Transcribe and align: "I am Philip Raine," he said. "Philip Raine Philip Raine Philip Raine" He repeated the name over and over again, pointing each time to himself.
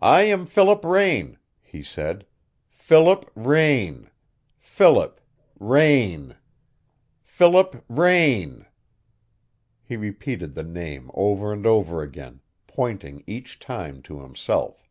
"I 0.00 0.22
am 0.22 0.46
Philip 0.46 0.82
Raine," 0.82 1.36
he 1.60 1.82
said. 1.82 2.24
"Philip 2.70 3.30
Raine 3.34 4.08
Philip 4.58 5.20
Raine 5.58 6.36
Philip 7.22 7.84
Raine" 7.86 8.64
He 9.84 9.96
repeated 9.98 10.54
the 10.54 10.64
name 10.64 11.10
over 11.12 11.52
and 11.52 11.66
over 11.66 12.00
again, 12.00 12.40
pointing 12.66 13.22
each 13.26 13.58
time 13.58 14.00
to 14.04 14.20
himself. 14.22 14.88